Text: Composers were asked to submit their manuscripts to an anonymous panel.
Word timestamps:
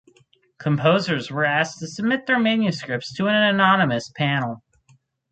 Composers 0.57 1.29
were 1.29 1.45
asked 1.45 1.77
to 1.77 1.85
submit 1.87 2.25
their 2.25 2.39
manuscripts 2.39 3.13
to 3.13 3.27
an 3.27 3.35
anonymous 3.35 4.09
panel. 4.09 4.63